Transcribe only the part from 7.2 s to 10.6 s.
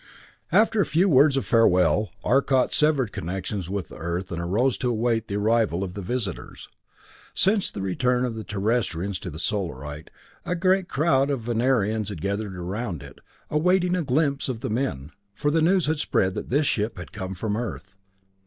Since the return of the Terrestrians to the Solarite, a